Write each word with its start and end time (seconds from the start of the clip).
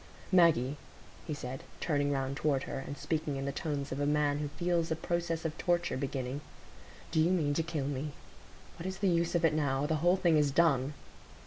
"Maggie," 0.31 0.77
he 1.27 1.33
said, 1.35 1.61
turning 1.79 2.11
round 2.11 2.35
toward 2.35 2.63
her, 2.63 2.79
and 2.79 2.97
speaking 2.97 3.35
in 3.35 3.45
the 3.45 3.51
tones 3.51 3.91
of 3.91 3.99
a 3.99 4.07
man 4.07 4.39
who 4.39 4.47
feels 4.47 4.89
a 4.89 4.95
process 4.95 5.45
of 5.45 5.55
torture 5.59 5.95
beginning, 5.95 6.41
"do 7.11 7.19
you 7.19 7.29
mean 7.31 7.53
to 7.53 7.61
kill 7.61 7.85
me? 7.85 8.13
What 8.79 8.87
is 8.87 8.97
the 8.97 9.07
use 9.09 9.35
of 9.35 9.45
it 9.45 9.53
now? 9.53 9.85
The 9.85 9.97
whole 10.01 10.17
thing 10.17 10.37
is 10.37 10.49
done." 10.49 10.95